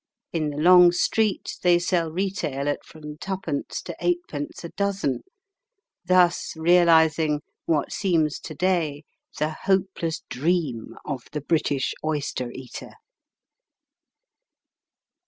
[0.33, 5.21] In the long street they sell retail at from twopence to eightpence a dozen,
[6.03, 9.03] thus realising what seems to day
[9.37, 12.93] the hopeless dream of the British oyster eater.